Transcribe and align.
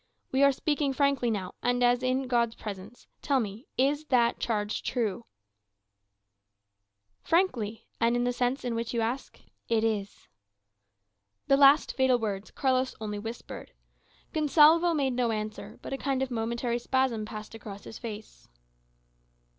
We 0.31 0.41
are 0.41 0.51
speaking 0.51 0.93
frankly 0.93 1.29
now, 1.29 1.53
and 1.61 1.83
as 1.83 2.01
in 2.01 2.23
God's 2.27 2.55
presence. 2.55 3.05
Tell 3.21 3.39
me, 3.39 3.67
it 3.77 4.09
that 4.09 4.39
charge 4.39 4.81
true?" 4.81 5.25
"Frankly, 7.21 7.85
and 7.99 8.15
in 8.15 8.23
the 8.23 8.33
sense 8.33 8.65
in 8.65 8.73
which 8.73 8.95
you 8.95 9.01
ask 9.01 9.39
it 9.69 9.83
is." 9.83 10.27
The 11.45 11.55
last 11.55 11.93
fatal 11.95 12.17
words 12.17 12.49
Carlos 12.49 12.95
only 12.99 13.19
whispered. 13.19 13.73
Gonsalvo 14.33 14.95
made 14.95 15.13
no 15.13 15.29
answer; 15.29 15.77
but 15.83 15.93
a 15.93 15.99
kind 15.99 16.23
of 16.23 16.31
momentary 16.31 16.79
spasm 16.79 17.23
passed 17.23 17.53
across 17.53 17.83
his 17.83 17.99
face. 17.99 18.47